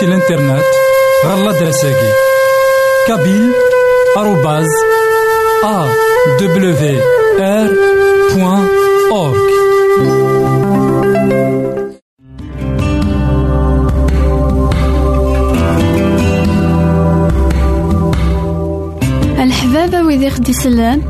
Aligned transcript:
سي 0.00 0.06
الانترنت 0.06 0.64
غالا 1.26 1.52
دراساكي 1.52 2.12
كابيل 3.06 3.52
آروباز 4.16 4.66
أ 5.64 5.88
دبليو 6.40 7.00
آر 7.40 7.70
بوان 8.34 8.68
أورك 9.12 9.50
الحبابة 19.38 20.02
ويدي 20.02 20.30
خدي 20.30 20.52
سلان 20.52 21.02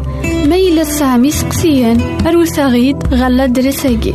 ما 0.49 0.57
يلا 0.57 0.85
تسعمي 0.85 1.30
سقسيان 1.30 2.27
أروساغيد 2.27 3.15
غالا 3.15 3.47
دراساكي 3.47 4.15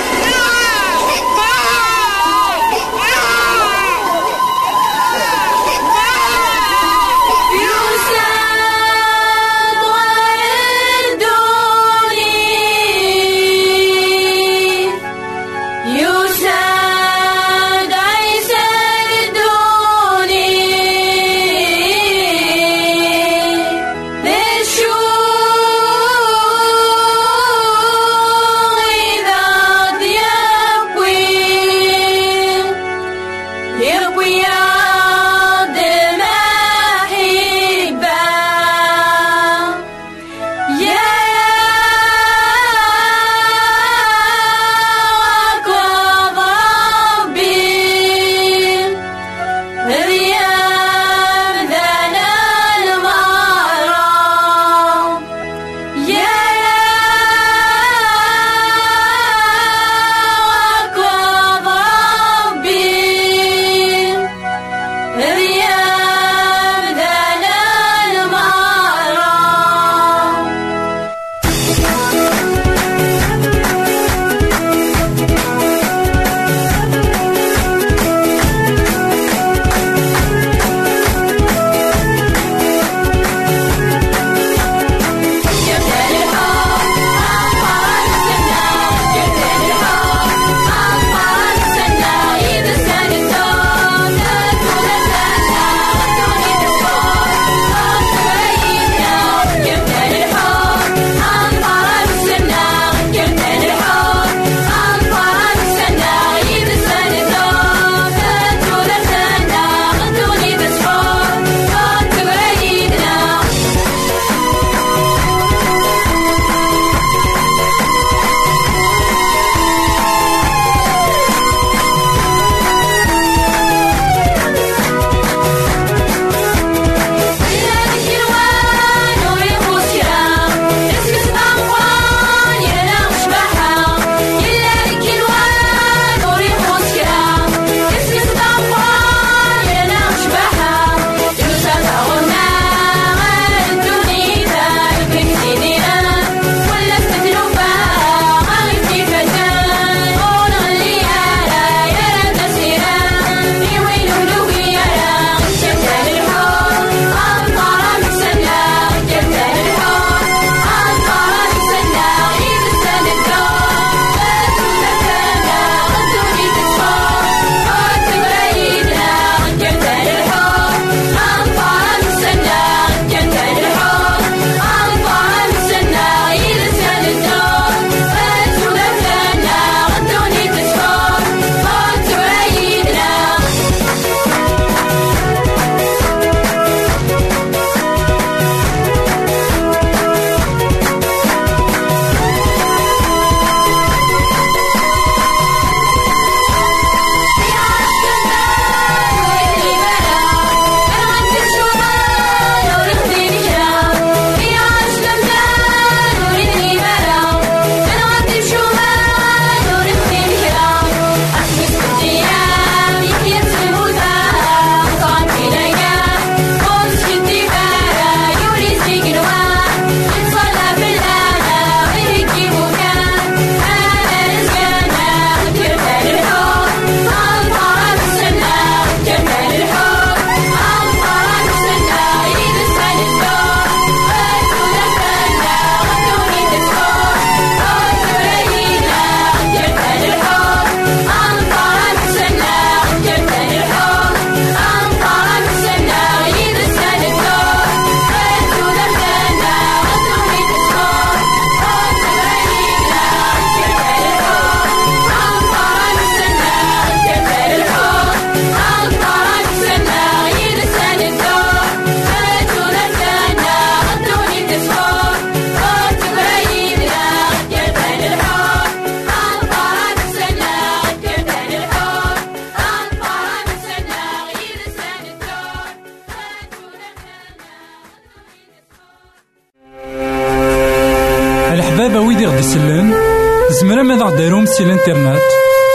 سي 284.61 284.65
الانترنت 284.65 285.21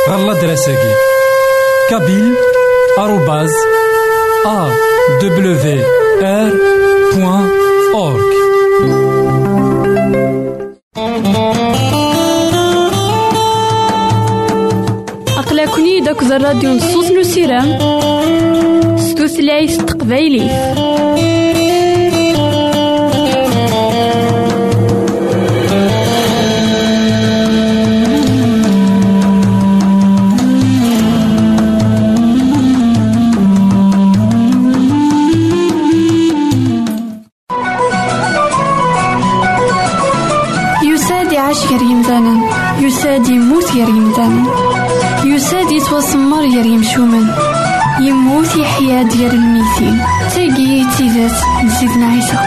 غالا 0.09 0.41
دراساكي 0.41 0.95
كابيل 1.91 2.35
آروباز 2.99 3.51
أ 4.47 4.69
دبليو 5.23 5.83
آر 6.23 6.53
بوان 7.15 7.51
أورك 7.95 8.33
أقلكني 15.39 16.01
داك 16.01 16.23
الراديو 16.23 16.71
نصوص 16.71 17.11
نسيرام 17.11 17.79
ستوثلايف 18.99 19.77
تقبايليه 19.83 20.75
يساد 45.87 45.99
يتوسمر 45.99 46.41
غير 46.41 46.67
يمشومن 46.67 47.27
يموت 48.01 48.57
يحيا 48.57 49.03
ديال 49.03 49.35
الميتين. 49.35 49.99
تاقي 50.35 50.85
تيزات 50.97 51.45
نزيدنا 51.65 52.07
عيسى 52.07 52.39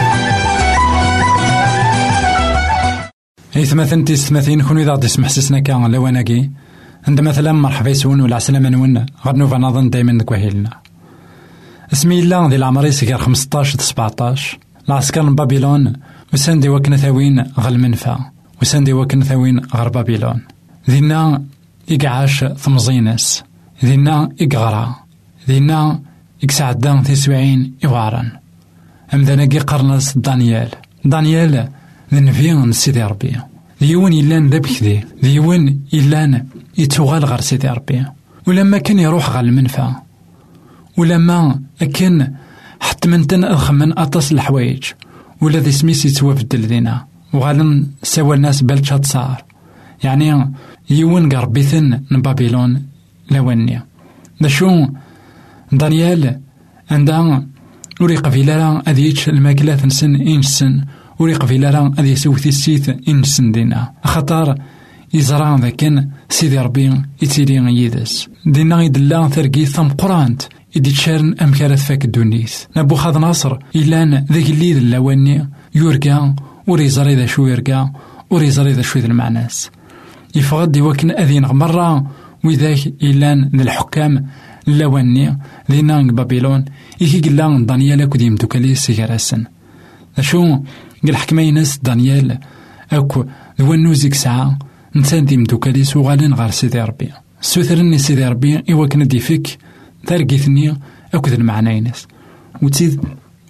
إي 3.56 3.64
ثمثن 3.64 4.04
تيستمثين 4.04 4.62
كون 4.62 4.78
إذا 4.78 4.92
غدي 4.92 5.06
يسمح 5.06 5.28
سسنا 5.28 5.60
كان 5.60 5.90
لواناكي 5.92 6.50
عند 7.08 7.20
مثلا 7.20 7.52
مرحبا 7.52 7.90
يسون 7.90 8.20
ولا 8.20 8.36
عسلامة 8.36 8.68
نون 8.68 9.06
غير 9.26 9.36
نوفا 9.36 9.58
نظن 9.58 9.90
دايما 9.90 10.18
ديك 10.18 10.30
وهيلنا 10.30 10.70
اسمي 11.92 12.20
الله 12.20 12.48
ذي 12.48 12.56
العمر 12.56 12.82
غير 12.82 13.18
15 13.18 13.80
17 13.80 14.58
العسكر 14.88 15.22
من 15.22 15.34
بابيلون 15.34 15.92
وساندي 16.34 16.68
وكنا 16.68 16.96
ثاوين 16.96 17.44
غل 17.60 17.78
منفى. 17.78 18.16
وساندي 18.62 18.92
وكن 18.92 19.22
ثوين 19.22 19.60
غر 19.76 19.88
بابيلون. 19.88 20.40
ذينا 20.90 21.42
إقعاش 21.88 22.44
ثمزينس 22.44 23.44
ذينا 23.84 24.28
إقغرا 24.40 24.94
ذينا 25.48 26.00
إكسعدان 26.44 27.02
تسوعين 27.02 27.74
إوارن 27.84 28.30
أمدانا 29.14 29.60
قرنس 29.60 30.18
دانيال. 30.18 30.68
دانيال 31.04 31.68
ذي 32.14 32.20
نفي 32.20 32.72
سيدي 32.72 33.02
ربي. 33.02 33.36
ديون 33.80 34.12
إلان 34.12 34.48
ذا 34.48 34.58
بكذي. 34.58 35.04
ديون 35.22 35.80
إلان 35.94 36.46
يتوغال 36.78 37.24
غير 37.24 37.40
سيدي 37.40 37.68
ربي. 37.68 38.04
ولما 38.46 38.78
كان 38.78 38.98
يروح 38.98 39.30
غير 39.30 39.40
المنفى. 39.40 39.88
ولما 40.96 41.60
كان 41.94 42.34
حتى 42.80 43.08
من 43.08 43.26
تن 43.26 43.44
أخمن 43.44 43.98
أطاس 43.98 44.32
الحوايج. 44.32 44.82
ولا 45.40 45.58
ذي 45.58 45.72
سميس 45.72 46.04
يتوفدل 46.04 46.60
ذينا 46.60 47.04
وغالن 47.32 47.86
سوى 48.02 48.36
الناس 48.36 48.62
بلتشات 48.62 49.06
صار. 49.06 49.44
يعني 50.04 50.52
يون 50.90 51.28
قربيثن 51.28 52.00
من 52.10 52.22
بابيلون 52.22 52.82
لوانيا 53.30 53.86
دا 54.40 54.48
شو 54.48 54.86
دانيال 55.72 56.40
عندها 56.90 57.46
وري 58.00 58.16
قبيلة 58.16 58.56
راه 58.56 58.82
أذيتش 58.88 59.28
الماكلة 59.28 59.76
تنسن 59.76 60.14
إنسن 60.14 60.84
وري 61.18 61.34
قبيلة 61.34 61.70
راه 61.70 61.92
أذي 61.98 62.16
سوثي 62.16 62.48
السيث 62.48 62.90
إنسن 63.08 63.52
دينا. 63.52 63.92
خطر 64.04 64.54
يزرع 65.14 65.56
ذاكن 65.56 66.08
سيدي 66.28 66.58
ربي 66.58 67.02
يتيري 67.22 67.54
يدس. 67.54 68.28
دينا 68.46 68.82
يدلا 68.82 69.28
ثرقي 69.28 69.66
ثم 69.66 69.88
قرانت. 69.88 70.42
إدي 70.76 70.90
تشارن 70.90 71.34
أمكارة 71.42 71.74
فاك 71.74 72.04
الدونيث 72.04 72.64
نبو 72.76 72.94
خاض 72.94 73.16
ناصر 73.16 73.58
إلان 73.76 74.24
ذاك 74.32 74.50
الليل 74.50 74.76
اللواني 74.76 75.48
يورقا 75.74 76.36
ور 76.66 76.80
يزري 76.80 77.14
ذا 77.14 77.26
شو 77.26 77.46
يرقى 77.46 77.92
ور 78.30 78.42
يزري 78.42 78.72
ذا 78.72 78.82
شو 78.82 78.98
ذا 78.98 79.06
المعناس. 79.06 79.70
يفغد 80.34 80.76
يوكن 80.76 81.10
أذين 81.10 81.46
مرة 81.46 82.06
وذاك 82.44 82.92
إلان 83.02 83.50
ذا 83.56 83.62
الحكام 83.62 84.26
اللواني 84.68 85.38
ذي 85.70 85.82
نانغ 85.82 86.12
بابيلون 86.12 86.64
إيكي 87.02 87.20
قلان 87.20 87.66
دانيال 87.66 88.02
أكو 88.02 88.18
ديم 88.18 88.34
دوكالي 88.34 88.74
سيغراسن 88.74 89.44
شو 90.20 90.58
قل 91.06 91.16
حكمينس 91.16 91.78
دانيال 91.78 92.38
أكو 92.92 93.24
ذو 93.60 93.74
النوزيك 93.74 94.14
ساعة 94.14 94.58
نتان 94.96 95.24
ديم 95.24 95.44
دوكالي 95.44 95.84
سوغالين 95.84 96.34
غار 96.34 96.50
سيدي 96.50 96.80
ربي. 96.80 97.08
سوثرني 97.40 97.98
سيدي 97.98 98.24
ربي 98.24 98.62
إوا 98.70 98.86
كنا 98.86 99.04
ديفيك 99.04 99.58
تارقيثني 100.06 100.76
أكو 101.14 101.30
ذا 101.30 101.36
المعناينس 101.36 102.06
وتيد 102.62 103.00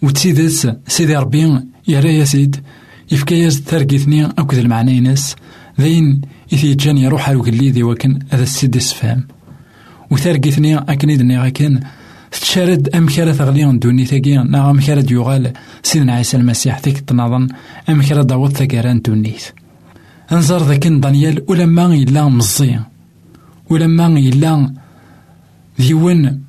وتيدس 0.02 0.68
سيدي 0.88 1.16
ربي 1.16 1.60
يا 1.88 2.24
سيد 2.24 2.56
يفكاياز 3.12 3.60
تاركيثني 3.60 4.24
أكد 4.24 4.58
المعنينس 4.58 5.36
ذين 5.80 6.20
إثي 6.54 6.74
جان 6.74 6.98
يروح 6.98 7.28
على 7.28 7.70
ذي 7.70 7.82
وكن 7.82 8.18
هذا 8.30 8.42
السيد 8.42 8.76
يسفهم. 8.76 9.26
وثاركيثني 10.10 10.78
أكن 10.78 11.10
إذني 11.10 11.38
غاكن 11.38 11.80
تشارد 12.30 12.88
أم 12.88 13.06
كارا 13.06 13.32
تغليون 13.32 13.78
دوني 13.78 14.04
ثاقيا 14.04 14.42
نا 14.42 14.70
أم 14.70 14.80
كارا 14.80 15.02
يغال 15.10 15.52
سيدنا 15.82 16.12
عيسى 16.12 16.36
المسيح 16.36 16.78
ثيك 16.78 17.00
تنظن 17.00 17.48
أم 17.88 18.02
كارا 18.02 18.22
داوت 18.22 18.56
ثاقاران 18.56 19.00
دونيث 19.00 19.44
أنظر 20.32 20.58
ذاكن 20.62 21.00
دانيال 21.00 21.44
ولما 21.48 21.86
إلا 21.86 22.28
مزي. 22.28 22.78
ولما 23.70 24.06
إلا 24.06 24.74
ديون 25.78 26.40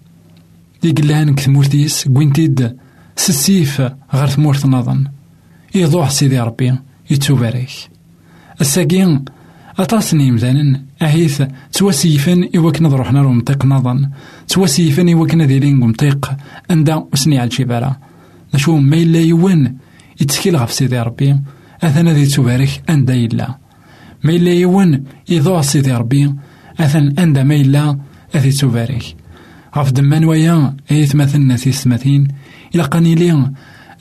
دي 0.82 0.92
قلان 0.92 1.36
كثمورتيس 1.36 2.08
قوينتيد 2.08 2.78
سسيف 3.16 3.82
غير 4.14 4.28
ثمورت 4.28 4.66
نظن 4.66 5.04
يضوح 5.76 6.10
سيدي 6.10 6.40
ربي 6.40 6.76
يتوبارك 7.10 7.70
الساقين 8.62 9.26
أطاس 9.80 10.14
نيمذانن 10.14 10.82
أهيث 11.02 11.44
تواسيفن 11.74 12.50
إوكنا 12.56 12.90
ضروحنا 12.90 13.22
المنطق 13.22 13.66
نظن 13.66 14.10
تواسيفن 14.48 15.10
إوكنا 15.14 15.46
ذيلين 15.46 15.80
منطق 15.80 16.38
أندا 16.72 16.96
وسني 17.14 17.40
على 17.40 17.50
الجبارة 17.50 17.98
نشو 18.54 18.78
ما 18.78 18.96
إلا 18.96 19.20
يون 19.20 19.78
يتسكيل 20.22 20.56
غف 20.56 20.74
سيدي 20.74 21.00
ربي 21.00 21.36
أثنا 21.84 22.14
ذي 22.14 22.26
تبارك 22.26 22.84
أندا 22.90 23.14
إلا. 23.14 23.58
ما 24.24 24.32
إلا 24.32 24.52
يون 24.52 25.04
يضوع 25.30 25.62
سيدي 25.62 25.94
ربي 25.94 26.34
أثن 26.80 27.14
أندا 27.20 27.44
ما 27.44 27.56
إلا 27.56 28.00
أذي 28.36 28.52
تبارك. 28.52 29.16
غف 29.78 29.92
دمان 29.92 30.26
ويا 30.26 30.76
أيث 30.92 31.16
مثلنا 31.16 31.56
في 31.56 31.72
ثمثين 31.72 32.28
إلا 32.76 32.84
قانيلين 32.84 33.54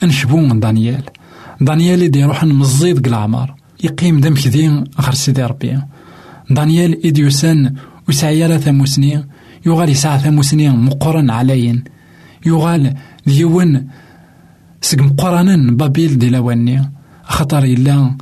أنشبون 0.03 0.59
دانيال. 0.59 1.03
دانيال 1.61 2.03
إدي 2.03 2.19
يروح 2.19 2.43
مزيد 2.43 3.07
العمر 3.07 3.60
يقيم 3.83 4.19
دم 4.19 4.33
كذين 4.33 4.83
غير 4.99 5.13
سيدي 5.13 5.43
ربي. 5.43 5.81
دانيال 6.49 7.05
إدي 7.05 7.21
يسان 7.21 7.75
وسعيالة 8.09 8.57
ثموسني 8.57 9.25
يغال 9.65 9.89
يسعى 9.89 10.19
ثموسني 10.19 10.69
مقرن 10.69 11.29
علين 11.29 11.83
يغال 12.45 12.95
ديون 13.25 13.87
سق 14.81 15.01
مقرنن 15.01 15.77
بابيل 15.77 16.19
دي 16.19 16.29
لواني. 16.29 16.91
خطر 17.23 17.63
إلا 17.63 18.17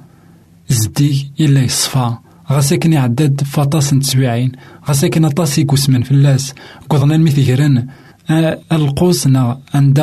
زدي 0.69 1.31
إلا 1.39 1.61
يصفى. 1.61 2.13
غاساكن 2.51 2.93
يعدد 2.93 3.43
فاطاس 3.43 3.93
نتسبيعين 3.93 4.51
غاساكن 4.87 5.25
أطاس 5.25 5.59
يكوسمن 5.59 6.03
فلاس. 6.03 6.53
قضنا 6.89 7.15
المثيرن 7.15 7.87
ألقوس 8.71 9.27
نا 9.27 9.59
عند 9.73 9.99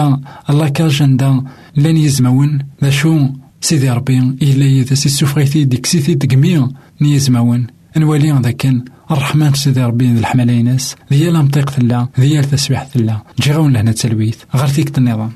الله 0.51 0.69
كاج 0.69 1.03
عند 1.03 1.43
لأن 1.77 1.97
يزمون. 1.97 2.59
ذا 2.83 2.91
شو 2.91 3.29
سيدي 3.67 3.91
ربي 3.91 4.19
إلا 4.19 4.65
يدس 4.65 5.07
يسوفغيتي 5.07 5.65
ديك 5.65 5.87
سيتي 5.87 6.15
دقمي 6.15 6.69
نيزمون 7.01 7.67
نولي 7.97 8.41
ذاك 8.43 8.67
الرحمن 9.11 9.55
سيدي 9.55 9.83
ربي 9.83 10.13
ذي 10.13 10.19
الحمليناس 10.19 10.97
ذي 11.13 11.31
لامطيق 11.31 11.71
ثلا 11.71 12.09
ذي 12.21 12.41
التسبيح 12.41 12.87
ثلا 12.95 13.21
جي 13.41 13.53
غون 13.53 13.73
لهنا 13.73 13.93
تلويث 13.93 14.37
غير 14.55 14.67
فيك 14.67 14.99
النظام 14.99 15.33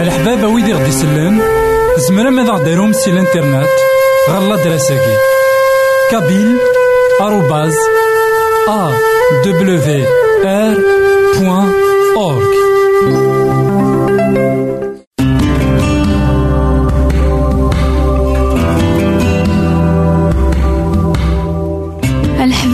الحباب 0.00 0.52
ويدي 0.52 0.72
غدي 0.72 0.88
يسلم 0.88 1.40
زمرا 2.08 2.30
ماذا 2.30 2.52
غديرهم 2.52 2.92
سي 2.92 3.10
الانترنت 3.10 3.68
غالا 4.30 4.64
دراساكي 4.64 5.16
كابيل 6.10 6.56
آروباز 7.20 7.74
أ 8.68 8.90
دبليو 9.44 10.06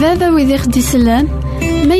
Baba 0.01 0.27
wid 0.35 0.49
i 0.51 0.53
ɣ-d-isellen, 0.61 1.25
ma. 1.87 1.95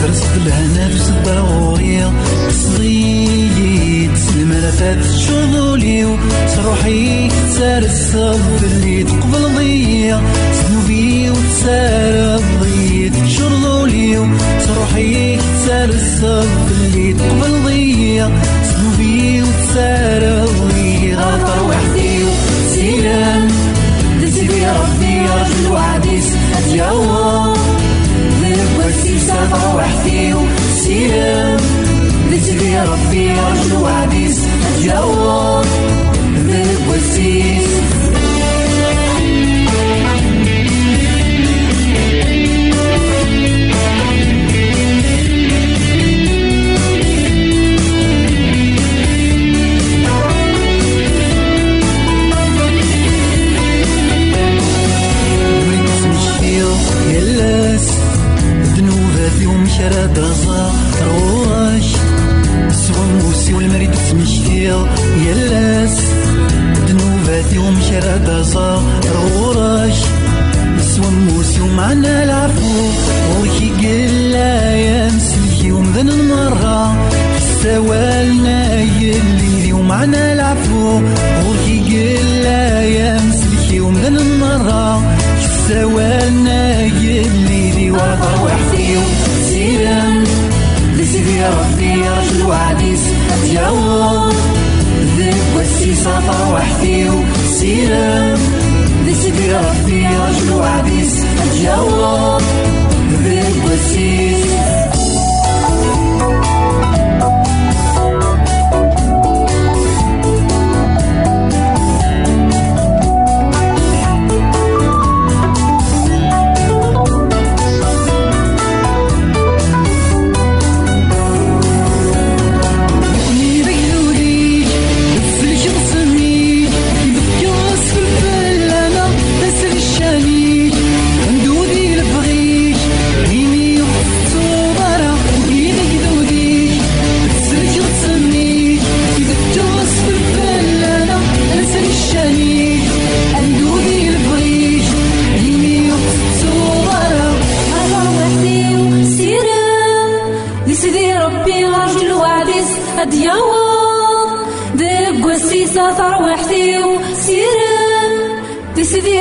سرسط 0.00 0.36
لهنا 0.46 0.88
في 0.88 0.98
صدر 0.98 1.38
غوغيا 1.40 2.12
صغيد 2.50 4.10
سلمرتات 4.16 4.98
شغليو 5.16 6.16
سروحي 6.46 7.28
سار 7.58 7.82
الصبر 7.82 8.60
اللي 8.62 9.04
تقبل 9.04 9.54
ضيا 9.56 10.20
سنوبي 10.52 11.30
وتسار 11.30 12.40
الضيد 12.40 13.14
شغلوليو 13.28 14.26
سروحي 14.66 15.38
سار 15.66 15.88
الصبر 15.88 16.70
اللي 16.80 17.12
تقبل 17.12 17.64
ضيا 17.64 18.30
سنوبي 18.62 19.42
وتسار 19.42 20.22
الضيد 20.44 21.18
غلط 21.18 21.62
وحدي 21.68 22.24
سلام 22.74 23.48
نسيب 24.22 24.50
يا 24.50 24.72
ربي 24.72 25.16
يا 25.16 25.34
رجل 25.34 25.72
وعديس. 25.72 26.24
اليوم 26.64 27.49
سبا 29.18 29.74
وحدي 29.76 30.34
وسيام 30.34 31.56
نتلي 32.32 32.80
ربي 32.80 33.30
أرجو 33.32 33.86
عبيس 33.86 34.38
الجواب 34.76 35.64
ذنب 36.36 36.88
وسيس 36.88 37.70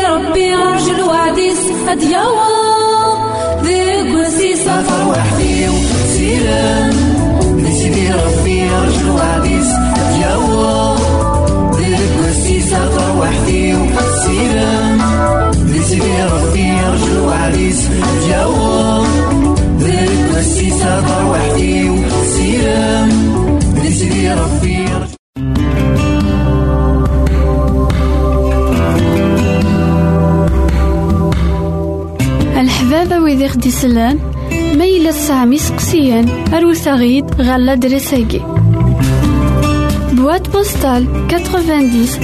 ربي 0.10 0.54
رجل 0.56 1.02
وعديس 1.02 1.58
هاد 1.88 2.02
يوم 2.04 3.20
ذيك 3.64 4.16
وسي 4.16 4.56
سافر 4.56 5.08
وحدي 5.10 5.70
وسيرم 5.70 6.94
نسيدي 7.58 8.10
ربي 8.12 8.64
رجل 8.70 9.10
وعديس 9.10 9.68
هاد 9.68 10.16
يوم 10.22 10.98
ذيك 11.78 12.14
وسي 12.24 12.60
سافر 12.62 13.18
وحدي 13.20 13.74
وسيرم 13.76 15.02
نسيدي 15.76 16.24
ربي 16.24 16.72
رجل 16.94 17.20
وعديس 17.20 17.82
هاد 17.88 18.24
يوم 18.42 19.08
ذيك 19.80 20.38
وسي 20.38 20.70
سافر 20.70 21.26
وحدي 21.32 21.90
وسيرم 21.90 23.10
نسيدي 23.86 24.30
ربي 24.34 24.86
baba 32.92 33.18
wid 33.24 33.42
i 33.46 33.48
ɣ-d-isellen, 33.54 34.18
ma 34.78 34.86
yella 34.92 35.12
tesɛam 35.18 35.52
iseqsiyen, 35.58 36.26
arut-aɣ-id 36.56 37.28
ɣer 37.46 37.60
ladres-agi. 37.66 38.42
Boîte 40.18 40.50
postale 40.54 41.06
90 41.30 42.20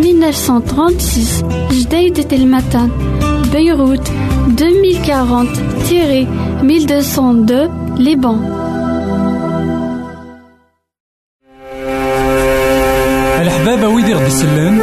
1936 0.00 1.44
Jdeï 1.78 2.08
de 2.16 2.22
Telmatan, 2.30 2.88
Beyrouth 3.52 4.08
2040 4.56 6.26
1202 6.62 7.68
Liban. 8.06 8.38
الحبابة 13.40 13.88
ويدي 13.88 14.14
غدي 14.14 14.26
يسلم 14.26 14.82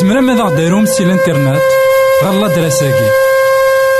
زمرا 0.00 0.20
ماذا 0.20 0.42
غديرهم 0.42 0.86
سي 0.86 1.02
الانترنت 1.02 1.62
غالا 2.24 2.48
دراساكي 2.56 3.31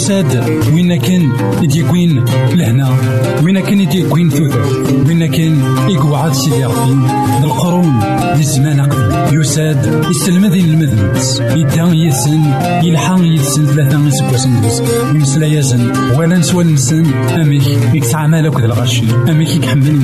يساد 0.00 0.32
وين 0.74 0.96
كان 0.96 1.32
يديكوين 1.62 2.24
لهنا؟ 2.54 2.96
وين 3.44 3.60
كان 3.60 3.80
يديكوين 3.80 4.30
ثوث 4.30 4.56
وين 5.08 5.26
كان 5.26 5.62
يقعد 5.88 6.32
سيدي 6.32 6.64
ربي؟ 6.64 6.92
القرون 7.44 8.00
دي 8.34 8.40
الزمان 8.40 8.80
قبل. 8.80 9.40
يساد 9.40 10.04
يسلم 10.10 10.46
ذي 10.46 10.60
المذنبس 10.60 11.40
يدان 11.40 11.94
يسن 11.94 12.42
يلحق 12.82 13.18
يسن 13.20 13.66
ثلاثة 13.66 14.06
يسكوسن 14.06 14.52
يمسلا 15.14 15.46
يزن 15.46 15.92
ولا 16.16 16.38
نسوى 16.38 16.64
نسن 16.64 17.06
أميك 17.14 17.66
يكسع 17.94 18.26
مالك 18.26 18.60
ذا 18.60 18.66
الغشي. 18.66 19.04
أميك 19.28 19.56
يكحمل 19.56 19.98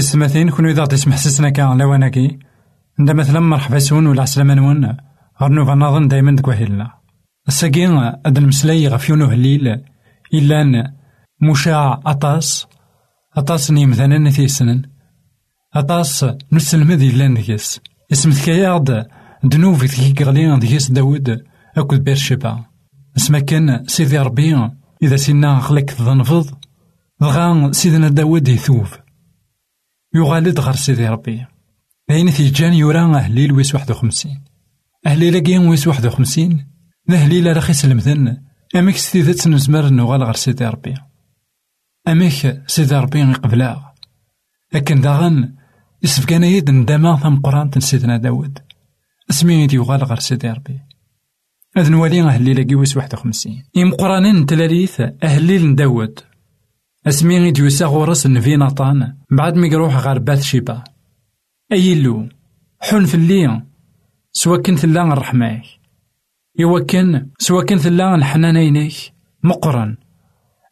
تسمثين 0.00 0.50
كونو 0.50 0.68
إذا 0.68 0.84
تسمح 0.84 1.16
سسنا 1.16 1.50
كان 1.50 1.78
لواناكي 1.78 2.38
ندا 2.98 3.12
مثلا 3.12 3.40
مرحبا 3.40 3.78
سون 3.78 4.06
ولا 4.06 4.22
عسلامة 4.22 4.54
نون 4.54 4.96
غير 5.40 5.50
نوفا 5.50 5.74
نظن 5.74 6.08
دايما 6.08 6.36
دك 6.36 6.48
وهيلنا 6.48 6.92
الساقين 7.48 7.90
هاد 7.92 8.38
المسلاي 8.38 8.88
غف 8.88 9.08
يونو 9.08 9.26
هليل. 9.26 9.80
إلا 10.34 10.92
مشاع 11.42 12.00
أطاس. 12.06 12.66
أطاس 13.36 13.70
مثلا 13.70 14.18
نثيسنن 14.18 14.82
أطاس 15.74 16.26
نسلمد 16.52 17.00
إلا 17.02 17.34
ديكس 17.34 17.80
اسم 18.12 18.30
ثكاياغد 18.30 19.06
دنوفي 19.44 19.88
ثكي 19.88 20.24
غليان 20.24 20.58
ديكس 20.58 20.90
داود. 20.90 21.40
أكد 21.76 22.04
بيرشبا 22.04 22.64
اسما 23.16 23.38
كان 23.38 23.84
سيدي 23.86 24.18
ربي. 24.18 24.70
إذا 25.02 25.16
سينا 25.16 25.58
خلك 25.58 25.94
ظنفض 25.94 26.46
دغا 27.20 27.72
سيدنا 27.72 28.08
داود 28.08 28.48
يثوف. 28.48 29.07
يغالد 30.14 30.60
غير 30.60 30.74
سيدي 30.74 31.08
ربي. 31.08 31.46
أين 32.10 32.30
تيجان 32.30 32.72
يورا 32.72 33.16
أهليل 33.16 33.52
ويس 33.52 33.74
واحد 33.74 33.90
وخمسين. 33.90 34.44
أهليل 35.06 35.36
أكين 35.36 35.66
ويس 35.66 35.86
واحد 35.86 36.06
وخمسين. 36.06 36.66
نهليل 37.08 37.56
راه 37.56 37.60
خيسلمثن 37.60 38.36
أميك 38.76 38.96
ستيدت 38.96 39.48
نزمر 39.48 39.88
نوغال 39.88 40.22
غير 40.22 40.34
سيدي 40.34 40.66
ربي. 40.66 40.94
أميك 42.08 42.62
سيدي 42.66 42.94
ربي 42.94 43.20
يقبلا 43.20 43.94
لكن 44.72 45.00
داغن 45.00 45.54
يسفكان 46.02 46.44
يد 46.44 46.70
ندما 46.70 47.16
ثم 47.16 47.36
قرآن 47.36 47.70
سيدنا 47.78 48.16
داود. 48.16 48.58
اسمي 49.30 49.68
يغال 49.72 50.04
غير 50.04 50.18
سيدي 50.18 50.50
ربي. 50.50 50.80
هذا 51.76 51.88
نوالي 51.88 52.22
أهليل 52.22 52.60
أكي 52.60 52.74
اسمي 57.06 57.38
غيد 57.38 57.58
يوسا 57.58 57.86
غورس 57.86 58.26
نفي 58.26 58.56
بعد 59.30 59.56
مي 59.56 59.68
يروح 59.68 59.96
غار 59.96 60.18
باث 60.18 60.42
شيبا. 60.42 60.84
أيلو 61.72 62.28
حن 62.80 63.04
في 63.04 63.14
اللي 63.14 63.62
سوا 64.32 64.62
كنت 64.62 64.86
لا 64.86 65.12
الرحمة 65.12 65.62
إوا 66.60 66.80
كان 66.80 67.30
سوا 67.38 67.64
كنت 67.64 67.86
لا 67.86 68.14
الحنانينيك 68.14 68.94
مقرن 69.44 69.96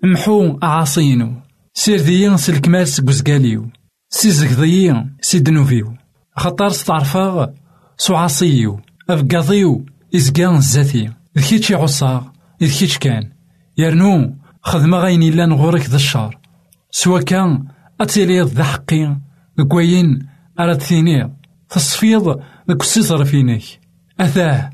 محو 0.05 0.59
أعاصينو. 0.63 1.33
سير 1.75 1.97
ذيين 1.97 2.37
سلكماس 2.37 3.01
قزقاليو 3.01 3.71
سيزك 4.09 4.49
ذيين 4.49 5.17
سيدنوفيو 5.21 5.95
خطر 6.37 6.69
ستعرفا 6.69 7.55
سو 7.97 8.15
عصيو 8.15 8.81
أفقاضيو 9.11 9.87
إزقان 10.15 10.57
الزاتي 10.57 11.11
خدمة 14.67 14.99
غاين 14.99 15.23
إلا 15.23 15.47
نغورك 15.47 15.91
ذا 15.91 15.97
الشهر. 15.97 16.39
سوا 16.91 17.21
كان 17.21 17.65
أتيليض 18.01 18.49
ذا 18.49 18.65
حقي 18.65 19.17
كواين 19.69 20.27
أراد 20.61 20.83
ثينيض 20.83 21.31
تصفيض 21.69 22.41
السيطر 22.71 23.25
فينيك 23.25 23.81
أثاه 24.21 24.71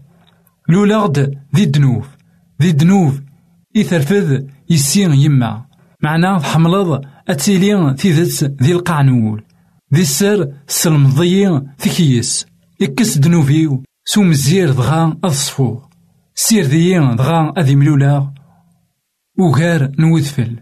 لولاغد 0.68 1.38
ذي 1.56 1.62
الدنوف. 1.62 2.08
ذي 2.62 2.70
الدنوف 2.70 3.20
إثرفذ 3.76 4.44
يسين 4.70 5.12
يما 5.12 5.64
معناه 6.02 6.38
حملض 6.42 7.00
أتيلي 7.28 7.96
ذات 8.06 8.44
ذي 8.62 8.72
القعنول. 8.72 9.44
ذي 9.94 10.02
السر 10.02 10.52
سلمضي 10.66 11.60
ثكيس 11.78 12.46
يكس 12.80 13.18
دنوفيو 13.18 13.82
سو 14.04 14.22
مزير 14.22 14.72
دغا 14.72 15.18
أصفو 15.24 15.80
سير 16.34 16.64
ذي 16.64 16.98
دغا 16.98 17.52
أذي 17.58 17.76
ملولاغ. 17.76 18.26
وغار 19.38 19.92
نوذفل. 19.98 20.60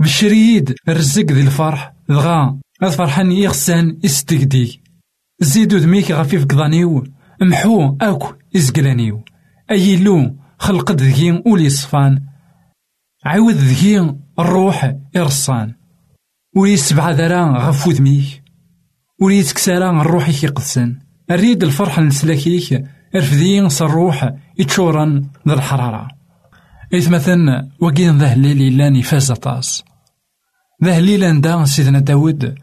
بشريد 0.00 0.74
الرزق 0.88 1.32
ذي 1.32 1.40
الفرح 1.40 1.92
دغا 2.08 2.58
هاد 2.82 2.90
فرحان 2.90 3.32
يغسان 3.32 3.98
استقدي 4.04 4.80
زيدو 5.40 5.78
دميك 5.78 6.10
غفيف 6.10 6.44
قضانيو 6.44 7.04
محو 7.42 7.96
أكو 8.00 8.32
إزقلانيو 8.56 9.24
أي 9.70 9.96
لو 9.96 10.36
خلقت 10.58 11.02
ذهين 11.02 11.42
أولي 11.46 11.68
صفان 11.68 12.22
عاود 13.24 13.54
ذهين 13.54 14.20
الروح 14.38 14.96
إرصان. 15.16 15.74
ولي 16.56 16.76
سبعة 16.76 17.10
ذرا 17.10 17.68
غفو 17.68 17.90
ذميك 17.90 18.42
ولي 19.20 19.42
تكسارا 19.42 20.00
الروح 20.00 20.44
يقدسن 20.44 20.98
الريد 21.30 21.62
الفرح 21.62 21.98
نسلاكيك 21.98 22.84
ارفدين 23.14 23.68
صروح 23.68 24.34
يتشورن 24.58 25.28
ذا 25.48 25.54
الحرارة. 25.54 26.08
مثلا 26.92 27.68
وكين 27.80 28.18
ذا 28.18 28.26
هليل 28.26 28.76
لاني 28.76 29.02
فاز 29.02 29.32
طاس. 29.32 29.84
ذا 30.84 30.98
هليل 30.98 31.40
دا 31.40 31.64
سيدنا 31.64 31.98
داود 31.98 32.54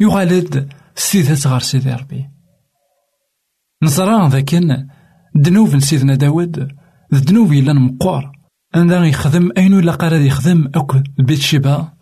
يغالد 0.00 0.68
سيدة 0.94 1.50
غار 1.50 1.60
سيدي 1.60 1.92
ربي. 1.92 2.28
نصران 3.82 4.28
ذاكن 4.28 4.86
دنوب 5.34 5.78
سيدنا 5.78 6.14
داود 6.14 6.68
ذنوب 7.14 7.52
إلا 7.52 7.72
مقور 7.72 8.32
أندا 8.76 8.96
يخدم 8.96 9.50
أينو 9.56 9.78
إلا 9.78 9.92
قرر 9.92 10.20
يخدم 10.20 10.70
أكو 10.74 11.02
بيت 11.18 11.38
شبا. 11.38 11.92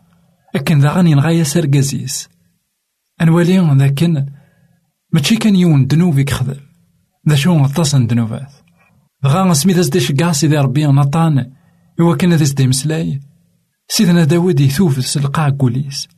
أكن 0.55 0.81
ذا 0.81 0.91
غاني 0.91 1.15
نغايا 1.15 1.45
سرقازيس 1.45 2.29
أنوالي 3.21 3.77
ذاكن 3.77 4.27
ماشي 5.13 5.37
كان 5.37 5.57
يون 5.57 5.87
دنوب 5.87 6.19
يخدم. 6.19 6.61
ذا 7.29 7.37
شو 7.37 7.57
غطاسن 7.57 8.07
دنوبات 8.07 8.53
غا 9.27 9.53
سميت 9.53 9.79
ازديش 9.79 10.13
كاع 10.13 10.33
سيدي 10.33 10.57
ربي 10.57 10.87
نطان 10.87 11.53
إوا 12.01 12.17
كان 12.17 12.33
ذا 12.33 12.45
سدي 12.45 12.67
مسلاي. 12.67 13.21
سيدنا 13.89 14.25
داود 14.25 14.61
يثوف 14.61 15.17
القاع 15.17 15.51
كوليس. 15.51 16.09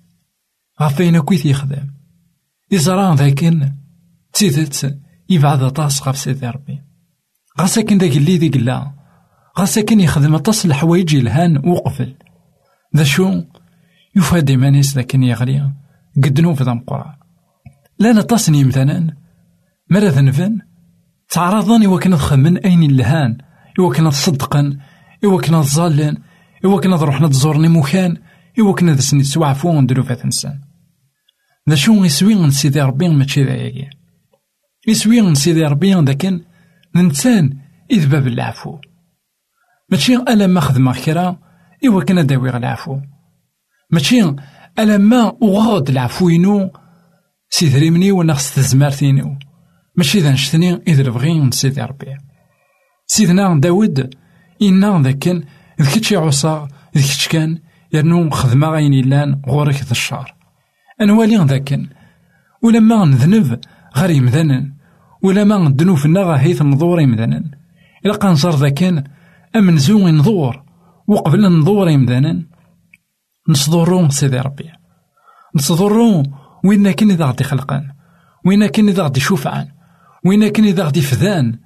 غفين 0.82 1.20
كويت 1.20 1.46
يخدم. 1.46 1.86
يزران 2.70 3.14
ذاكن. 3.14 3.72
تيدت 4.32 4.98
يبعد 5.28 5.62
أطاس 5.62 6.08
غف 6.08 6.18
سيدي 6.18 6.46
ربي. 6.46 6.82
غا 7.60 7.66
ساكن 7.66 7.98
داك 7.98 8.16
اللي 8.16 8.38
ذي 8.38 8.48
قلا 8.48 8.92
غا 9.58 9.64
ساكن 9.64 10.00
يخدم 10.00 10.34
أطاس 10.34 10.66
الحوايج 10.66 11.16
الهان 11.16 11.68
وقفل. 11.68 12.14
ذا 12.96 13.04
شو؟ 13.04 13.42
يوفى 14.16 14.40
ديمانيس 14.40 14.94
ذاكن 14.94 15.22
يغلي 15.22 15.72
قد 16.24 16.40
نوف 16.40 16.62
ذا 16.62 16.74
مقران 16.74 17.14
لا 17.98 18.12
نطاسني 18.12 18.64
مثلا. 18.64 19.16
مرة 19.90 20.08
ذنفن 20.08 20.58
تعرضني 21.28 21.86
وكنا 21.86 22.16
خمن 22.16 22.56
أين 22.56 22.82
اللهان 22.82 23.38
وكنا 23.78 24.10
صدقا. 24.10 24.78
إوا 25.24 25.40
كنا 25.40 25.62
تظالن 25.62 26.16
إوا 26.64 26.80
كنا 26.80 26.96
روحنا 26.96 27.28
تزورني 27.28 27.68
مكان 27.68 28.16
إوا 28.58 28.74
كنا 28.74 28.94
دسني 28.94 29.22
تسوعفو 29.22 29.80
نديرو 29.80 30.02
فات 30.02 30.26
نسان 30.26 30.60
ذا 31.68 31.74
شو 31.74 32.04
يسوي 32.04 32.34
من 32.34 32.50
سيدي 32.50 32.80
ربي 32.80 33.08
ماشي 33.08 33.44
ذايا 33.44 33.90
يسوي 34.88 35.20
من 35.20 35.34
سيدي 35.34 35.64
ربي 35.64 35.94
ذاك 35.94 36.40
ننسان 36.96 37.56
إذ 37.90 38.08
باب 38.08 38.26
العفو 38.26 38.78
ماشي 39.90 40.16
ألا 40.16 40.46
ما 40.46 40.60
خدمة 40.60 41.04
كرا 41.04 41.38
إوا 41.86 42.04
كنا 42.04 42.22
داوي 42.22 42.50
العفو 42.50 43.00
ماشي 43.90 44.34
ألا 44.78 44.98
ما 44.98 45.32
أغاض 45.42 45.90
العفو 45.90 46.28
ينو 46.28 46.70
سيدري 47.50 47.90
مني 47.90 48.12
ونخص 48.12 48.54
تزمارتينو 48.54 49.38
ماشي 49.96 50.18
ذا 50.18 50.32
نشتني 50.32 50.74
إذ 50.88 51.10
بغي 51.10 51.50
سيدي 51.50 51.82
ربي 51.82 52.16
سيدنا 53.06 53.60
داود 53.60 54.14
إنا 54.62 55.02
ذاك 55.02 55.28
إذ 55.80 55.94
كتشي 55.94 56.16
عصا 56.16 56.68
إذ 56.96 57.02
كتش 57.02 57.28
كان 57.28 57.58
يرنو 57.92 58.30
خدمة 58.30 58.68
غاين 58.68 58.92
إلان 58.92 59.40
غورك 59.48 59.82
ذا 59.82 59.90
الشهر 59.90 60.34
أنوالي 61.00 61.36
ذاكن 61.36 61.88
ولما 62.62 63.04
نذنب 63.04 63.60
غير 63.96 64.10
يمذنن 64.10 64.72
ولما 65.22 65.68
ندنوف 65.68 66.06
النغا 66.06 66.36
هيث 66.40 66.62
نضور 66.62 67.00
يمذنن 67.00 67.50
إلا 68.06 68.14
قنصر 68.14 68.50
ذاكن 68.50 69.04
أمن 69.56 69.78
زو 69.78 70.08
نضور 70.08 70.62
وقبل 71.06 71.58
نضور 71.60 71.88
يمذنن 71.88 72.46
نصدرو 73.48 74.08
سيدي 74.08 74.38
ربي 74.38 74.70
نصدرو 75.54 76.22
وين 76.64 76.90
كان 76.90 77.10
إذا 77.10 77.24
غدي 77.24 77.44
خلقان 77.44 77.92
وين 78.44 78.66
كان 78.66 78.88
إذا 78.88 79.02
غدي 79.02 79.20
شوفعان 79.20 79.68
وين 80.24 80.48
كان 80.48 80.64
إذا 80.64 80.84
غدي 80.84 81.00
فذان 81.00 81.58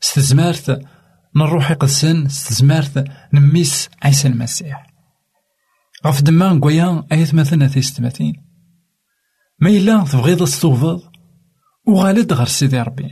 ستزمارت 0.00 0.82
نروح 1.36 1.72
قدسن 1.72 2.28
ستزمارت 2.28 3.04
نميس 3.32 3.88
عيسى 4.02 4.28
المسيح. 4.28 4.86
غف 6.06 6.22
دما 6.22 6.52
نقويا 6.52 7.06
آيات 7.12 7.34
مثلا 7.34 7.68
تيستماتين 7.68 8.34
ما 9.60 9.70
إلا 9.70 10.04
تبغيض 10.04 10.44
تستوفض 10.44 11.02
وغالد 11.86 12.32
غير 12.32 12.46
سيدي 12.46 12.82
ربي. 12.82 13.10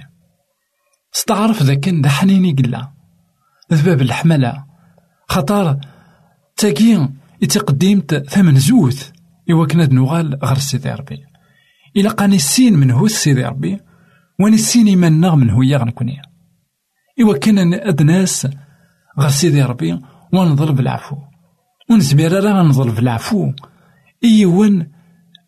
ستعرف 1.13 1.63
ذاكن 1.63 2.01
دا 2.01 2.09
حنيني 2.09 2.53
قلا 2.53 2.93
ذباب 3.73 4.03
الحملة. 4.03 4.65
خطر 5.29 5.81
تاكي 6.57 7.09
يتقدمت 7.43 8.15
ثمن 8.15 8.59
زوث. 8.59 9.11
إوا 9.51 9.67
كنا 9.67 9.87
نوغال 9.87 10.39
غير 10.45 10.59
سيدي 10.59 10.91
ربي. 10.91 11.25
إلا 11.97 12.11
قاني 12.11 12.37
السين 12.37 12.75
من 12.79 12.91
هو 12.91 13.09
سيدي 13.09 13.45
ربي 13.45 13.79
واني 14.41 14.55
السين 14.55 14.89
يمنا 14.89 15.35
من 15.35 15.51
هو 15.51 15.63
يغنكوني 15.63 16.28
إوا 17.21 17.39
كان 17.39 17.75
أدناس 17.75 18.49
غير 19.19 19.29
سيدي 19.29 19.63
ربي 19.63 20.01
ونظل 20.33 20.73
بالعفو 20.73 21.17
ونزمير 21.91 22.33
راه 22.45 22.63
نظل 22.63 22.91
بالعفو 22.91 23.53
إيوان 24.25 24.91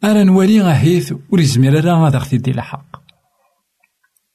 أرا 0.04 0.24
نولي 0.24 0.60
غاهيث 0.60 1.14
وليزمير 1.30 1.84
راه 1.84 2.04
غادا 2.04 2.18
خدي 2.18 2.38
دي 2.38 2.50
الحق. 2.50 2.96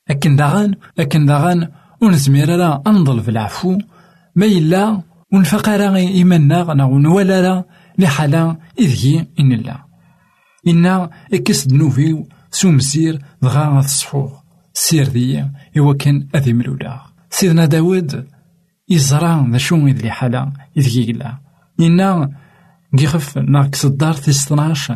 أكن 0.10 0.36
داغان 0.36 0.76
أكن 1.00 1.26
داغان 1.26 1.72
ونزمير 2.02 2.50
راه 2.50 2.84
أنظل 2.88 3.20
بالعفو 3.20 3.78
ما 4.36 4.46
إلا 4.46 5.02
ونفقر 5.34 5.96
إيماننا 5.96 6.84
ونولا 6.84 7.64
لحالا 7.98 8.58
إذ 8.80 9.24
إن 9.40 9.52
الله 9.52 9.86
إنا 10.68 11.10
إكس 11.34 11.68
دنوفي 11.68 12.24
سومسير 12.52 13.22
دغا 13.42 13.80
الصفوغ 13.80 14.32
سير 14.74 15.04
ذي 15.04 15.50
إوا 15.78 15.94
كان 15.94 16.28
أذي 16.36 16.54
ملولا 16.54 17.05
سيدنا 17.38 17.66
داود 17.66 18.28
يزرع 18.90 19.48
ذا 19.52 19.58
شو 19.58 19.88
إذ 19.88 20.10
حالا 20.10 20.54
إذ 20.78 20.98
يقلا 20.98 21.38
إنا 21.80 22.32
نقف 22.94 23.38
ناقص 23.38 23.86
الدار 23.86 24.14
تيستناش 24.14 24.92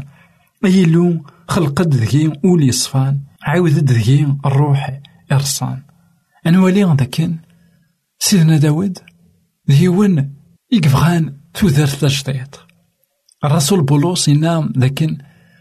أيلو 0.66 1.26
خلقد 1.48 1.96
ذكي 1.96 2.32
أولي 2.46 2.72
صفان 2.72 3.20
عاود 3.44 3.92
ذكي 3.92 4.36
الروح 4.46 5.00
إرصان. 5.32 5.82
أنوالي 6.48 6.84
ذاكن 6.84 7.38
سيدنا 8.20 8.58
داود 8.58 9.00
ذي 9.72 9.88
ون 9.88 10.34
يقفغان 10.72 11.38
تودرت 11.54 12.06
تجديد 12.06 12.56
الرسول 13.44 13.82
بولوس 13.84 14.28
ينام 14.28 14.74
لكن 14.76 15.18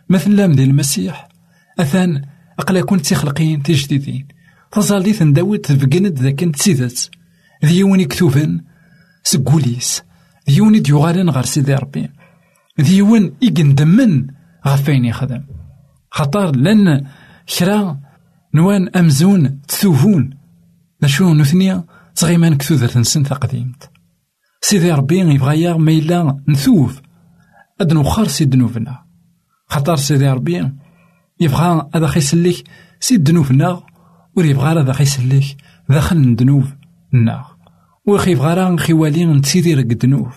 مثل 0.08 0.54
ديال 0.54 0.70
المسيح 0.70 1.28
أثان 1.80 2.24
أقلا 2.58 2.82
كنت 2.82 3.06
تخلقين 3.06 3.62
تجديدين. 3.62 4.37
تظاليث 4.72 5.22
داود 5.22 5.58
تبقند 5.58 6.18
ذاك 6.18 6.40
تسيدت 6.40 7.10
ذيوني 7.64 8.04
كتوبن 8.04 8.60
سقوليس 9.22 10.02
ذيوني 10.50 10.78
ديوغالن 10.78 11.30
غير 11.30 11.44
سيدي 11.44 11.74
ربي 11.74 12.08
ذيون 12.80 13.36
إيقندمن 13.42 14.26
غفين 14.66 15.04
يخدم 15.04 15.44
خطر 16.10 16.56
لن 16.56 17.06
كرا 17.58 18.00
نوان 18.54 18.88
أمزون 18.88 19.60
تثوفون 19.68 20.30
نشو 21.02 21.34
نثنيا 21.34 21.84
صغيمان 22.14 22.56
كثوذر 22.56 22.98
نسن 23.00 23.22
تقديمت 23.22 23.90
سيدي 24.60 24.92
ربي 24.92 25.18
يبغى 25.18 25.72
ما 25.72 25.92
إلا 25.92 26.40
نثوف 26.48 27.00
أد 27.80 27.92
نوخر 27.92 28.28
سي 28.28 28.44
دنوبنا 28.44 29.04
خاطر 29.66 29.96
سيدي 29.96 30.28
ربي 30.28 30.72
يبغى 31.40 31.88
هذا 31.94 32.06
خيسليك 32.06 32.64
سي 33.00 33.16
دنوبنا 33.16 33.68
ور 33.68 33.97
يبغى 34.44 34.80
هذا 34.80 34.92
خيسليك 34.92 35.56
داخل 35.88 36.16
الدنوب 36.16 36.64
نا. 37.12 37.44
وخي 38.06 38.30
يبغى 38.30 38.54
راه 38.54 38.76
خوالي 38.76 39.24
نتسيدي 39.24 39.74
رك 39.74 39.92
الدنوب 39.92 40.28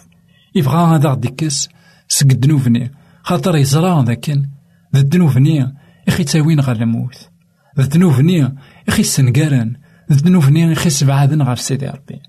يبغى 0.55 0.95
هذا 0.95 1.13
ديكس 1.13 1.69
سك 2.07 2.31
الدنوبني 2.31 2.91
خاطر 3.23 3.55
يزرى 3.55 4.03
ذاكن. 4.07 4.49
ذا 4.95 5.01
الدنوبني 5.01 5.75
يخي 6.07 6.23
تاوين 6.23 6.59
غير 6.59 6.75
الموت 6.75 7.29
ذا 7.77 7.83
الدنوبني 7.83 8.55
يخي 8.87 9.03
سنقارن. 9.03 9.73
ذا 10.11 10.17
الدنوبني 10.17 10.61
يخي 10.61 10.89
سبعادن 10.89 11.41
غير 11.41 11.55
سيدي 11.55 11.87
ربي. 11.87 12.19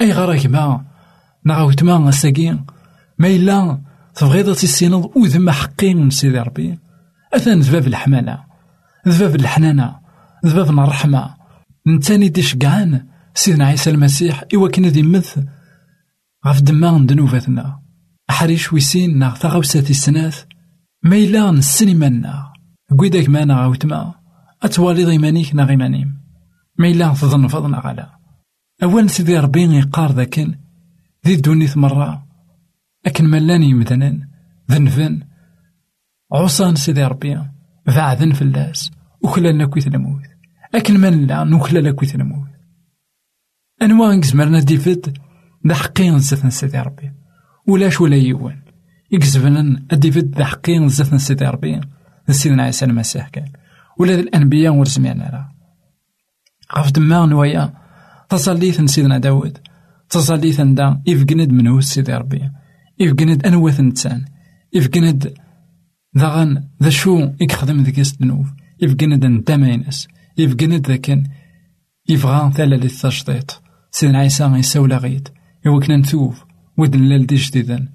أي 0.00 0.12
غراك 0.12 0.46
ما. 0.46 0.84
نغاوت 1.46 1.82
ما 1.82 2.08
الساقين 2.08 2.66
ما 3.18 3.28
إلا 3.28 3.80
تبغيض 4.14 4.54
تيسينض 4.54 5.16
وذم 5.16 5.50
حقي 5.50 5.94
من 5.94 6.10
سيدي 6.10 6.38
ربي. 6.38 6.78
أثان 7.34 7.60
ذباب 7.60 7.86
الحمالة. 7.86 8.44
ذباب 9.08 9.34
الحنانة. 9.34 10.05
ذباب 10.46 10.70
الرحمة. 10.70 11.36
نتاني 11.86 12.28
دي 12.28 12.42
شقعان 12.42 13.06
سيدنا 13.34 13.66
عيسى 13.66 13.90
المسيح 13.90 14.44
إوا 14.54 14.68
كنا 14.68 14.88
دي 14.88 15.02
مث 15.02 15.38
غف 16.46 16.60
دما 16.60 17.06
ذنوباتنا 17.10 17.80
أحريش 18.30 18.72
ويسين 18.72 19.18
ناغ 19.18 19.36
تغوسات 19.36 19.90
السناث 19.90 20.44
ما 21.02 21.16
إلا 21.16 21.50
نسن 21.50 21.88
إيماننا 21.88 22.52
قويداك 22.98 23.28
مانا 23.28 23.60
غاوتما 23.60 24.14
أتوالي 24.62 25.10
إيمانيك 25.10 25.54
ناغ 25.54 25.68
إيمانيم 25.70 26.20
ما 26.78 26.88
إلا 26.88 27.08
تظن 27.08 27.46
فضنا 27.46 27.78
غلا 27.78 28.18
أول 28.82 29.10
سيدي 29.10 29.38
ربي 29.38 29.62
يقار 29.62 30.12
ذاكن 30.12 30.54
ذي 31.26 31.34
الدنيا 31.34 31.68
مرة. 31.76 32.26
أكن 33.06 33.24
ملان 33.24 33.62
يمدنن 33.62 34.28
ذنفن. 34.70 35.22
عصان 36.32 36.74
سيدي 36.74 37.04
ربي 37.04 37.38
بعدن 37.86 38.32
فلاس 38.32 38.90
وكلنا 39.22 39.66
كويت 39.66 39.86
الموت 39.86 40.35
أكن 40.76 41.00
من 41.00 41.26
لا 41.26 41.44
نوكلا 41.44 41.92
كويت 41.92 42.14
الموت 42.14 42.48
أنواع 43.82 44.14
نكزمرنا 44.14 44.60
ديفيد 44.60 45.18
دا 45.64 45.74
حقين 45.74 46.18
زثن 46.18 46.50
سيدي 46.50 46.78
ربي. 46.78 47.12
ولاش 47.66 48.00
ولا 48.00 48.16
يوان. 48.16 48.62
يكزبنن 49.12 49.86
ديفيد 49.92 50.30
دا 50.30 50.44
حقين 50.44 50.88
زثن 50.88 51.18
سيدي 51.18 51.44
ربي. 51.44 51.80
سيدنا 52.30 52.62
عيسى 52.62 52.84
المسيح 52.84 53.28
كان. 53.28 53.52
ولا 53.98 54.14
الأنبياء 54.14 54.74
ورزمينا 54.74 55.30
راه 55.30 55.48
غف 56.78 56.92
دماغ 56.92 57.26
نوايا 57.26 57.74
تصليث 58.28 58.80
سيدنا 58.80 59.18
داود. 59.18 59.58
تصليث 60.10 60.60
دا 60.60 61.02
يفقند 61.06 61.52
منه 61.52 61.80
سيدي 61.80 62.14
ربي. 62.14 62.50
يفقند 62.98 63.46
أنوث 63.46 63.80
نتسان. 63.80 64.24
يفقند 64.72 65.34
ذاغن 66.18 66.68
ذا 66.82 66.90
شو 66.90 67.28
يخدم 67.40 67.82
ذيك 67.82 67.98
الذنوب 67.98 68.46
يفقند 68.82 69.26
ندامينس 69.26 70.08
يفقند 70.38 70.86
ذاك 70.86 71.22
يبغى 72.08 72.52
ثلا 72.54 72.74
للتشطيط 72.74 73.62
سيدنا 73.90 74.18
عيسى 74.18 74.44
يساولا 74.44 74.96
غيد. 74.98 75.28
يوكنا 75.66 75.96
نثوف 75.96 76.44
ودن 76.78 77.00
لال 77.00 77.26
دي 77.26 77.34
جديدا 77.34 77.88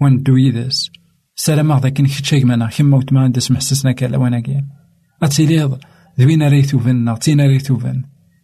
وندو 0.00 0.36
يدس 0.36 0.90
سلام 1.36 1.78
ذاك 1.78 1.92
كتشيك 1.92 2.44
مانا. 2.44 2.68
كيما 2.68 2.96
وتما 2.96 3.28
ندس 3.28 3.50
محسسنا 3.50 3.92
كالا 3.92 4.18
وأنا 4.18 4.40
كين 4.40 4.68
اتيليض 5.22 5.78
ذوينا 6.20 6.48
ريثو 6.48 6.78
فن 6.78 6.96
نعطينا 6.96 7.46
ريثو 7.46 7.78
فن 7.78 8.02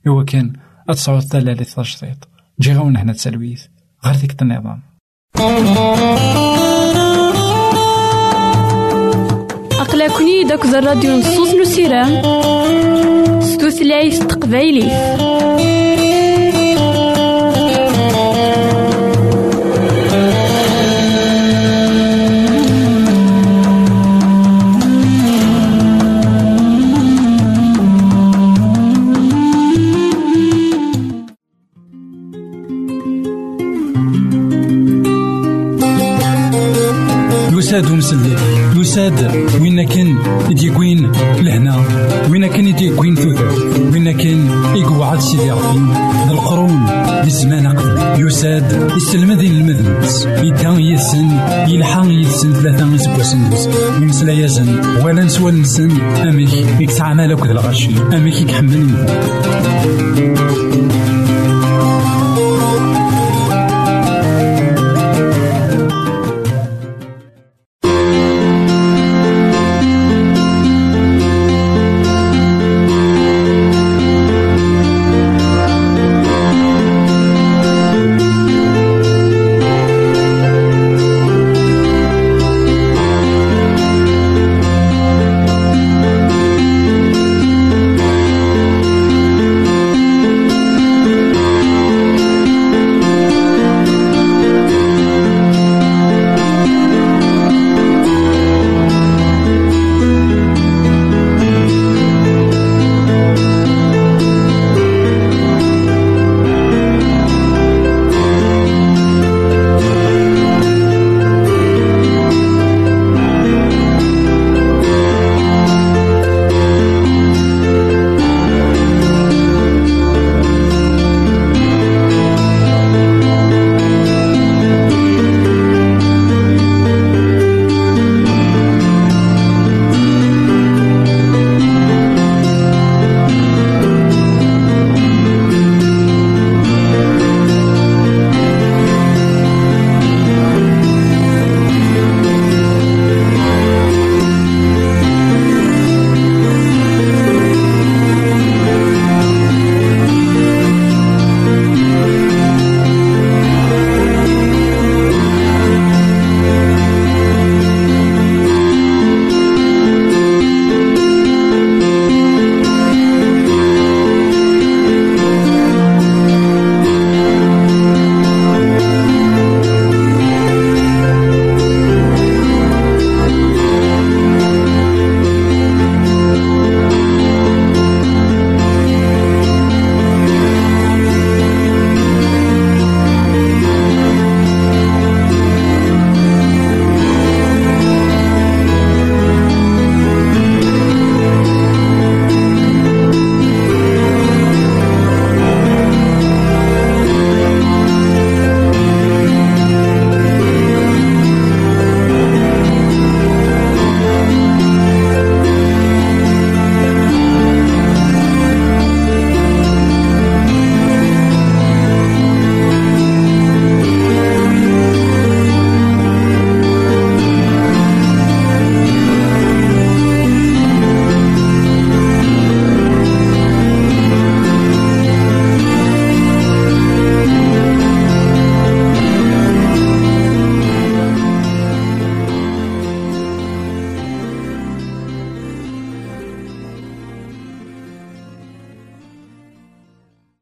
هو 0.09 0.25
كان 0.25 0.53
اتصعود 0.89 1.23
ثلا 1.23 1.51
للتشطيط 1.51 2.29
جي 2.61 2.73
غاون 2.73 2.97
هنا 2.97 3.13
تسلويث. 3.13 3.63
غير 4.05 4.17
ديك 4.17 4.43
النظام. 4.43 4.83
أقلكني 9.81 10.45
داك 10.49 10.65
الراديو 10.65 11.19
نصوص 11.19 11.55
نسيران 11.55 12.13
ستوثلايف 13.61 14.19
تقبايلي. 14.19 14.91
يساد 37.71 37.91
ومسلي 37.91 38.50
يساد 38.91 39.31
وين 39.61 39.89
كان 39.89 40.19
يديكوين 40.51 41.13
لهنا؟ 41.41 41.77
وين 42.31 42.47
كان 42.47 42.67
يديكوين 42.67 43.15
ثوث 43.15 43.41
وين 43.93 44.13
كان 44.13 44.51
يقعد 44.75 45.21
سيدي 45.21 45.51
ربي؟ 45.51 45.81
القرون 46.31 46.87
بالزمان 47.23 47.67
قبل. 47.67 48.27
يساد 48.27 48.91
يسلمد 48.97 49.41
المذنبس 49.41 50.27
يدان 50.27 50.81
يسن 50.81 51.31
يلحان 51.69 52.11
يسن 52.11 52.53
ثلاثة 52.53 52.95
يسكوسن 52.95 53.41
يمسلا 54.03 54.33
يزن. 54.33 54.81
ولا 55.05 55.25
نسوى 55.25 55.53
نسن. 55.53 55.91
أميك 56.01 56.55
يكسعنا 56.81 57.23
لك 57.23 57.43
الغشي. 57.43 57.91
أميك 58.13 58.41
يكحمل. 58.41 58.87